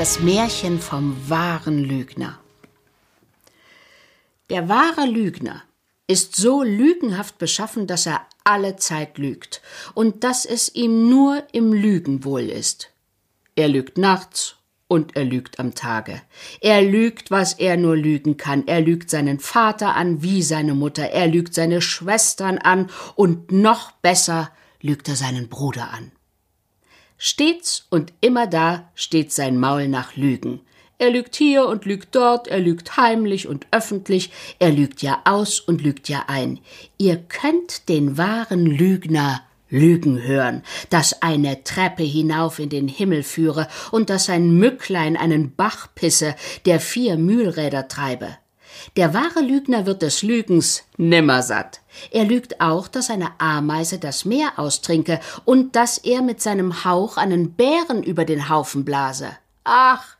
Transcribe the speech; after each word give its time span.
Das 0.00 0.18
Märchen 0.20 0.80
vom 0.80 1.14
wahren 1.28 1.84
Lügner. 1.84 2.38
Der 4.48 4.66
wahre 4.66 5.04
Lügner 5.04 5.62
ist 6.06 6.36
so 6.36 6.62
lügenhaft 6.62 7.36
beschaffen, 7.36 7.86
dass 7.86 8.06
er 8.06 8.22
alle 8.42 8.76
Zeit 8.76 9.18
lügt 9.18 9.60
und 9.92 10.24
dass 10.24 10.46
es 10.46 10.74
ihm 10.74 11.10
nur 11.10 11.42
im 11.52 11.74
Lügen 11.74 12.24
wohl 12.24 12.48
ist. 12.48 12.88
Er 13.56 13.68
lügt 13.68 13.98
nachts 13.98 14.56
und 14.88 15.16
er 15.16 15.24
lügt 15.24 15.60
am 15.60 15.74
Tage. 15.74 16.22
Er 16.62 16.80
lügt, 16.80 17.30
was 17.30 17.52
er 17.52 17.76
nur 17.76 17.94
lügen 17.94 18.38
kann. 18.38 18.66
Er 18.66 18.80
lügt 18.80 19.10
seinen 19.10 19.38
Vater 19.38 19.96
an 19.96 20.22
wie 20.22 20.42
seine 20.42 20.72
Mutter. 20.72 21.10
Er 21.10 21.26
lügt 21.26 21.52
seine 21.52 21.82
Schwestern 21.82 22.56
an 22.56 22.88
und 23.16 23.52
noch 23.52 23.92
besser 23.92 24.50
lügt 24.80 25.10
er 25.10 25.16
seinen 25.16 25.50
Bruder 25.50 25.90
an. 25.90 26.10
Stets 27.22 27.86
und 27.90 28.14
immer 28.22 28.46
da 28.46 28.90
steht 28.94 29.30
sein 29.30 29.58
Maul 29.58 29.88
nach 29.88 30.16
Lügen. 30.16 30.62
Er 30.96 31.10
lügt 31.10 31.36
hier 31.36 31.66
und 31.66 31.84
lügt 31.84 32.14
dort, 32.14 32.48
er 32.48 32.60
lügt 32.60 32.96
heimlich 32.96 33.46
und 33.46 33.66
öffentlich, 33.72 34.30
er 34.58 34.70
lügt 34.70 35.02
ja 35.02 35.20
aus 35.26 35.60
und 35.60 35.82
lügt 35.82 36.08
ja 36.08 36.24
ein. 36.28 36.60
Ihr 36.96 37.18
könnt 37.18 37.90
den 37.90 38.16
wahren 38.16 38.64
Lügner 38.64 39.42
Lügen 39.68 40.22
hören, 40.22 40.62
dass 40.88 41.20
eine 41.20 41.62
Treppe 41.62 42.04
hinauf 42.04 42.58
in 42.58 42.70
den 42.70 42.88
Himmel 42.88 43.22
führe 43.22 43.68
und 43.90 44.08
dass 44.08 44.30
ein 44.30 44.56
Mücklein 44.56 45.18
einen 45.18 45.54
Bach 45.54 45.88
pisse, 45.94 46.34
der 46.64 46.80
vier 46.80 47.18
Mühlräder 47.18 47.86
treibe. 47.86 48.38
Der 48.96 49.14
wahre 49.14 49.40
Lügner 49.40 49.86
wird 49.86 50.02
des 50.02 50.22
Lügens 50.22 50.84
nimmer 50.96 51.42
satt. 51.42 51.80
Er 52.10 52.24
lügt 52.24 52.60
auch, 52.60 52.88
dass 52.88 53.10
eine 53.10 53.32
Ameise 53.38 53.98
das 53.98 54.24
Meer 54.24 54.52
austrinke 54.58 55.20
und 55.44 55.76
dass 55.76 55.98
er 55.98 56.22
mit 56.22 56.40
seinem 56.40 56.84
Hauch 56.84 57.16
einen 57.16 57.52
Bären 57.52 58.02
über 58.02 58.24
den 58.24 58.48
Haufen 58.48 58.84
blase. 58.84 59.30
Ach, 59.64 60.16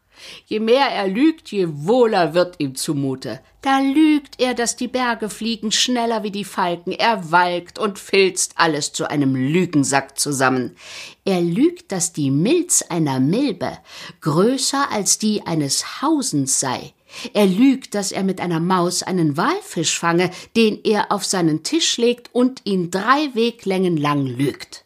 Je 0.47 0.61
mehr 0.61 0.89
er 0.89 1.09
lügt, 1.09 1.51
je 1.51 1.67
wohler 1.71 2.35
wird 2.35 2.57
ihm 2.59 2.75
zumute. 2.75 3.41
Da 3.63 3.79
lügt 3.79 4.41
er, 4.41 4.55
dass 4.55 4.77
die 4.77 4.89
Berge 4.89 5.29
fliegen 5.29 5.73
schneller 5.73 6.23
wie 6.23 6.31
die 6.31 6.45
Falken, 6.45 6.93
er 6.93 7.31
walkt 7.31 7.79
und 7.79 7.99
filzt 7.99 8.55
alles 8.57 8.93
zu 8.93 9.09
einem 9.11 9.35
Lügensack 9.35 10.19
zusammen. 10.19 10.77
Er 11.25 11.41
lügt, 11.41 11.93
dass 11.93 12.13
die 12.13 12.31
Milz 12.31 12.83
einer 12.89 13.21
Milbe 13.21 13.79
größer 14.21 14.91
als 14.91 15.19
die 15.19 15.47
eines 15.47 16.03
Hausens 16.03 16.61
sei. 16.61 16.93
Er 17.33 17.47
lügt, 17.47 17.95
dass 17.95 18.13
er 18.13 18.23
mit 18.23 18.41
einer 18.41 18.61
Maus 18.61 19.03
einen 19.03 19.37
Walfisch 19.37 19.99
fange, 19.99 20.31
den 20.57 20.79
er 20.85 21.13
auf 21.13 21.25
seinen 21.25 21.63
Tisch 21.63 21.97
legt 21.97 22.35
und 22.35 22.63
ihn 22.65 22.91
drei 22.91 23.31
Weglängen 23.35 23.97
lang 23.97 24.27
lügt. 24.27 24.85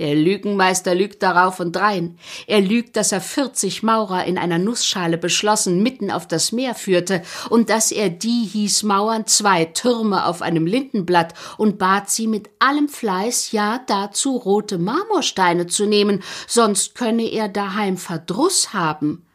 Der 0.00 0.14
Lügenmeister 0.14 0.94
lügt 0.94 1.22
darauf 1.22 1.60
und 1.60 1.76
drein. 1.76 2.18
Er 2.46 2.62
lügt, 2.62 2.96
dass 2.96 3.12
er 3.12 3.20
vierzig 3.20 3.82
Maurer 3.82 4.24
in 4.24 4.38
einer 4.38 4.56
Nussschale 4.56 5.18
beschlossen 5.18 5.82
mitten 5.82 6.10
auf 6.10 6.26
das 6.26 6.52
Meer 6.52 6.74
führte 6.74 7.20
und 7.50 7.68
dass 7.68 7.92
er 7.92 8.08
die 8.08 8.46
hieß 8.50 8.82
Mauern 8.84 9.26
zwei 9.26 9.66
Türme 9.66 10.24
auf 10.24 10.40
einem 10.40 10.66
Lindenblatt 10.66 11.34
und 11.58 11.78
bat 11.78 12.08
sie 12.08 12.28
mit 12.28 12.48
allem 12.60 12.88
Fleiß, 12.88 13.52
ja 13.52 13.82
dazu 13.86 14.38
rote 14.38 14.78
Marmorsteine 14.78 15.66
zu 15.66 15.84
nehmen, 15.84 16.22
sonst 16.46 16.94
könne 16.94 17.30
er 17.30 17.48
daheim 17.50 17.98
Verdruss 17.98 18.72
haben. 18.72 19.26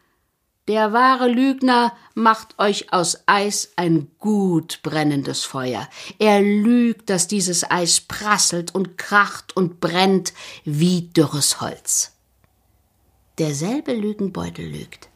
Der 0.68 0.92
wahre 0.92 1.28
Lügner 1.28 1.92
macht 2.14 2.58
euch 2.58 2.92
aus 2.92 3.20
Eis 3.26 3.72
ein 3.76 4.08
gut 4.18 4.80
brennendes 4.82 5.44
Feuer. 5.44 5.88
Er 6.18 6.40
lügt, 6.40 7.08
dass 7.08 7.28
dieses 7.28 7.70
Eis 7.70 8.00
prasselt 8.00 8.74
und 8.74 8.98
kracht 8.98 9.56
und 9.56 9.78
brennt 9.78 10.32
wie 10.64 11.02
dürres 11.02 11.60
Holz. 11.60 12.12
Derselbe 13.38 13.92
Lügenbeutel 13.92 14.66
lügt. 14.66 15.08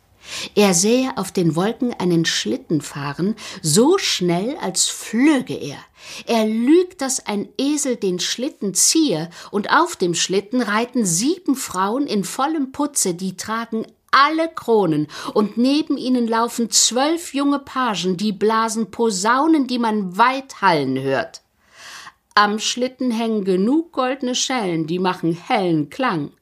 Er 0.54 0.74
sähe 0.74 1.16
auf 1.16 1.32
den 1.32 1.56
Wolken 1.56 1.94
einen 1.94 2.26
Schlitten 2.26 2.80
fahren, 2.80 3.34
so 3.62 3.98
schnell, 3.98 4.56
als 4.58 4.86
flöge 4.86 5.54
er. 5.54 5.78
Er 6.26 6.46
lügt, 6.46 7.00
dass 7.00 7.26
ein 7.26 7.48
Esel 7.58 7.96
den 7.96 8.20
Schlitten 8.20 8.74
ziehe, 8.74 9.30
und 9.50 9.72
auf 9.72 9.96
dem 9.96 10.14
Schlitten 10.14 10.60
reiten 10.62 11.04
sieben 11.04 11.56
Frauen 11.56 12.06
in 12.06 12.22
vollem 12.22 12.70
Putze, 12.70 13.14
die 13.14 13.36
tragen 13.36 13.86
alle 14.10 14.48
Kronen, 14.48 15.06
und 15.34 15.56
neben 15.56 15.96
ihnen 15.96 16.26
laufen 16.26 16.70
zwölf 16.70 17.34
junge 17.34 17.58
Pagen, 17.58 18.16
die 18.16 18.32
blasen 18.32 18.90
Posaunen, 18.90 19.66
die 19.66 19.78
man 19.78 20.16
weit 20.16 20.60
hallen 20.60 21.00
hört. 21.00 21.42
Am 22.34 22.58
Schlitten 22.58 23.10
hängen 23.10 23.44
genug 23.44 23.92
goldene 23.92 24.34
Schellen, 24.34 24.86
die 24.86 24.98
machen 24.98 25.32
hellen 25.32 25.90
Klang. 25.90 26.32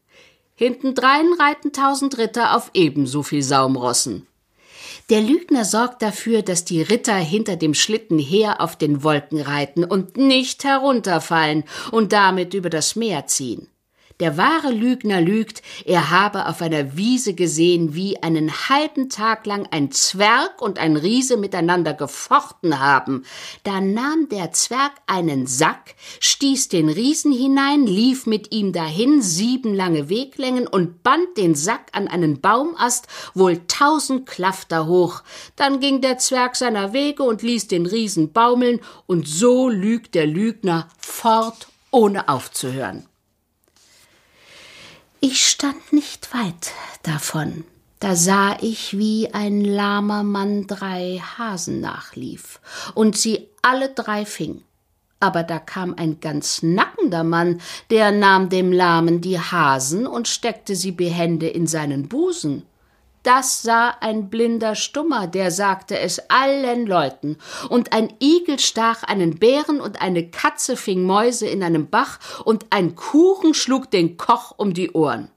Hintendrein 0.54 1.32
reiten 1.38 1.72
tausend 1.72 2.18
Ritter 2.18 2.56
auf 2.56 2.70
ebenso 2.74 3.22
viel 3.22 3.42
Saumrossen. 3.42 4.26
Der 5.10 5.22
Lügner 5.22 5.64
sorgt 5.64 6.02
dafür, 6.02 6.42
dass 6.42 6.64
die 6.64 6.82
Ritter 6.82 7.14
hinter 7.14 7.56
dem 7.56 7.72
Schlitten 7.72 8.18
her 8.18 8.60
auf 8.60 8.76
den 8.76 9.02
Wolken 9.02 9.40
reiten 9.40 9.84
und 9.84 10.16
nicht 10.18 10.64
herunterfallen 10.64 11.64
und 11.90 12.12
damit 12.12 12.52
über 12.52 12.68
das 12.68 12.94
Meer 12.94 13.26
ziehen. 13.26 13.68
Der 14.20 14.36
wahre 14.36 14.72
Lügner 14.72 15.20
lügt, 15.20 15.62
er 15.84 16.10
habe 16.10 16.46
auf 16.46 16.60
einer 16.60 16.96
Wiese 16.96 17.34
gesehen, 17.34 17.94
wie 17.94 18.20
einen 18.20 18.50
halben 18.68 19.10
Tag 19.10 19.46
lang 19.46 19.68
ein 19.70 19.92
Zwerg 19.92 20.60
und 20.60 20.80
ein 20.80 20.96
Riese 20.96 21.36
miteinander 21.36 21.94
gefochten 21.94 22.80
haben. 22.80 23.24
Da 23.62 23.80
nahm 23.80 24.28
der 24.28 24.50
Zwerg 24.50 24.90
einen 25.06 25.46
Sack, 25.46 25.94
stieß 26.18 26.68
den 26.68 26.88
Riesen 26.88 27.30
hinein, 27.30 27.86
lief 27.86 28.26
mit 28.26 28.52
ihm 28.52 28.72
dahin 28.72 29.22
sieben 29.22 29.72
lange 29.72 30.08
Weglängen 30.08 30.66
und 30.66 31.04
band 31.04 31.36
den 31.36 31.54
Sack 31.54 31.86
an 31.92 32.08
einen 32.08 32.40
Baumast 32.40 33.06
wohl 33.34 33.60
tausend 33.68 34.26
Klafter 34.26 34.88
hoch. 34.88 35.22
Dann 35.54 35.78
ging 35.78 36.00
der 36.00 36.18
Zwerg 36.18 36.56
seiner 36.56 36.92
Wege 36.92 37.22
und 37.22 37.42
ließ 37.42 37.68
den 37.68 37.86
Riesen 37.86 38.32
baumeln, 38.32 38.80
und 39.06 39.28
so 39.28 39.68
lügt 39.68 40.16
der 40.16 40.26
Lügner 40.26 40.88
fort, 40.98 41.68
ohne 41.92 42.28
aufzuhören. 42.28 43.06
Ich 45.20 45.48
stand 45.48 45.92
nicht 45.92 46.32
weit 46.32 46.70
davon. 47.02 47.64
Da 47.98 48.14
sah 48.14 48.56
ich, 48.60 48.96
wie 48.96 49.34
ein 49.34 49.64
lahmer 49.64 50.22
Mann 50.22 50.68
drei 50.68 51.20
Hasen 51.36 51.80
nachlief 51.80 52.60
und 52.94 53.16
sie 53.16 53.48
alle 53.60 53.88
drei 53.88 54.24
fing. 54.24 54.62
Aber 55.18 55.42
da 55.42 55.58
kam 55.58 55.94
ein 55.94 56.20
ganz 56.20 56.62
nackender 56.62 57.24
Mann, 57.24 57.60
der 57.90 58.12
nahm 58.12 58.48
dem 58.48 58.72
Lahmen 58.72 59.20
die 59.20 59.40
Hasen 59.40 60.06
und 60.06 60.28
steckte 60.28 60.76
sie 60.76 60.92
behende 60.92 61.48
in 61.48 61.66
seinen 61.66 62.08
Busen. 62.08 62.62
Das 63.28 63.60
sah 63.60 63.90
ein 64.00 64.30
blinder 64.30 64.74
Stummer, 64.74 65.26
der 65.26 65.50
sagte 65.50 65.98
es 65.98 66.18
allen 66.30 66.86
Leuten. 66.86 67.36
Und 67.68 67.92
ein 67.92 68.10
Igel 68.22 68.58
stach 68.58 69.02
einen 69.02 69.38
Bären 69.38 69.82
und 69.82 70.00
eine 70.00 70.30
Katze 70.30 70.78
fing 70.78 71.02
Mäuse 71.02 71.46
in 71.46 71.62
einem 71.62 71.90
Bach 71.90 72.20
und 72.46 72.64
ein 72.70 72.94
Kuchen 72.94 73.52
schlug 73.52 73.90
den 73.90 74.16
Koch 74.16 74.54
um 74.56 74.72
die 74.72 74.92
Ohren. 74.92 75.30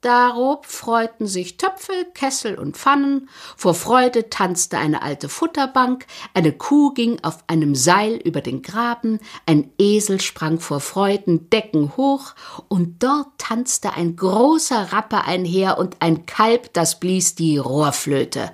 Darob 0.00 0.64
freuten 0.64 1.26
sich 1.26 1.58
Töpfe, 1.58 2.06
Kessel 2.14 2.58
und 2.58 2.78
Pfannen, 2.78 3.28
vor 3.54 3.74
Freude 3.74 4.30
tanzte 4.30 4.78
eine 4.78 5.02
alte 5.02 5.28
Futterbank, 5.28 6.06
eine 6.32 6.52
Kuh 6.52 6.94
ging 6.94 7.22
auf 7.22 7.44
einem 7.48 7.74
Seil 7.74 8.14
über 8.14 8.40
den 8.40 8.62
Graben, 8.62 9.20
ein 9.44 9.70
Esel 9.78 10.18
sprang 10.22 10.58
vor 10.58 10.80
Freuden 10.80 11.50
Decken 11.50 11.98
hoch, 11.98 12.34
und 12.68 13.02
dort 13.02 13.26
tanzte 13.36 13.92
ein 13.92 14.16
großer 14.16 14.90
Rappe 14.90 15.24
einher 15.24 15.76
und 15.76 15.96
ein 16.00 16.24
Kalb, 16.24 16.72
das 16.72 16.98
blies 16.98 17.34
die 17.34 17.58
Rohrflöte. 17.58 18.52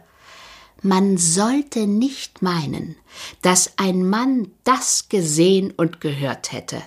Man 0.82 1.16
sollte 1.16 1.86
nicht 1.86 2.42
meinen, 2.42 2.96
dass 3.42 3.74
ein 3.76 4.08
Mann 4.08 4.50
das 4.64 5.08
gesehen 5.08 5.72
und 5.76 6.00
gehört 6.00 6.50
hätte. 6.50 6.82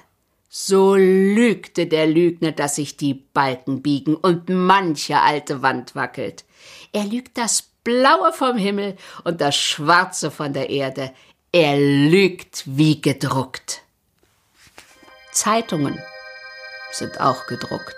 So 0.52 0.96
lügte 0.96 1.86
der 1.86 2.08
Lügner, 2.08 2.52
dass 2.52 2.76
sich 2.76 2.98
die 2.98 3.14
Balken 3.14 3.84
biegen 3.84 4.16
und 4.16 4.50
manche 4.50 5.22
alte 5.22 5.62
Wand 5.62 5.94
wackelt. 5.94 6.44
Er 6.92 7.04
lügt 7.04 7.38
das 7.38 7.70
Blaue 7.84 8.34
vom 8.34 8.58
Himmel 8.58 8.98
und 9.24 9.42
das 9.42 9.56
Schwarze 9.56 10.32
von 10.32 10.52
der 10.54 10.72
Erde. 10.72 11.12
Er 11.52 11.78
lügt 11.78 12.64
wie 12.66 13.00
gedruckt. 13.00 13.84
Zeitungen 15.32 16.00
sind 16.92 17.22
auch 17.22 17.46
gedruckt. 17.46 17.96